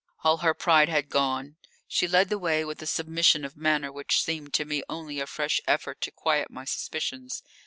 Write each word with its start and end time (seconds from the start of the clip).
All 0.23 0.37
her 0.37 0.55
pride 0.55 0.89
had 0.89 1.09
gone; 1.11 1.57
she 1.87 2.07
led 2.07 2.29
the 2.29 2.39
way 2.39 2.65
with 2.65 2.81
a 2.81 2.87
submission 2.87 3.45
of 3.45 3.55
manner 3.55 3.91
which 3.91 4.19
seemed 4.23 4.51
to 4.55 4.65
me 4.65 4.81
only 4.89 5.19
a 5.19 5.27
fresh 5.27 5.61
effort 5.67 6.01
to 6.01 6.09
quiet 6.09 6.49
my 6.49 6.65
suspicions. 6.65 7.43